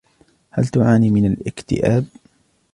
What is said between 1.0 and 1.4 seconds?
من